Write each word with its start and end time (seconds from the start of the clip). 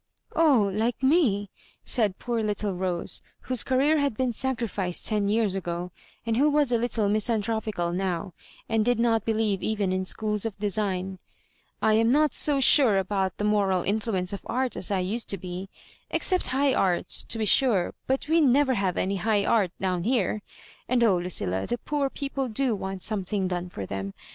*'0h, 0.35 0.75
like 0.75 1.03
me 1.03 1.43
I" 1.43 1.47
said 1.83 2.17
poor 2.17 2.41
little 2.41 2.73
Rose, 2.73 3.21
whose 3.41 3.63
Career 3.63 3.99
had 3.99 4.17
been 4.17 4.33
sacrificed 4.33 5.05
ten 5.05 5.27
years 5.27 5.53
ago, 5.53 5.91
and 6.25 6.37
who 6.37 6.49
was 6.49 6.71
a 6.71 6.77
little 6.79 7.07
misanthropical 7.07 7.93
now, 7.93 8.33
and 8.67 8.83
did 8.83 8.97
not 8.99 9.25
believe 9.25 9.61
even 9.61 9.91
in 9.93 10.05
schools 10.05 10.43
of 10.43 10.57
design; 10.57 11.19
I 11.83 11.93
am 11.93 12.11
not 12.11 12.33
so 12.33 12.59
sure 12.59 12.97
about 12.97 13.37
the 13.37 13.43
moral 13.43 13.83
mfluence 13.83 14.33
of 14.33 14.41
Art 14.47 14.75
as 14.75 14.89
I 14.89 15.01
used 15.01 15.29
to 15.29 15.37
be— 15.37 15.69
except 16.09 16.47
High 16.47 16.73
Art, 16.73 17.07
to 17.07 17.37
be 17.37 17.45
sure; 17.45 17.93
but 18.07 18.27
we 18.27 18.41
never 18.41 18.73
have 18.73 18.97
any 18.97 19.17
High 19.17 19.45
Art 19.45 19.69
down 19.79 20.03
here. 20.03 20.41
And 20.89 21.03
oh, 21.03 21.17
Lucilla! 21.19 21.67
the 21.67 21.77
poor 21.77 22.09
people 22.09 22.47
da 22.47 22.71
want 22.73 23.03
something 23.03 23.47
done 23.47 23.69
for 23.69 23.85
them. 23.85 24.15